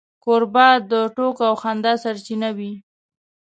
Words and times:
کوربه 0.23 0.67
د 0.91 0.93
ټوکو 1.15 1.43
او 1.49 1.55
خندا 1.61 1.93
سرچینه 2.03 2.49
وي. 2.57 2.73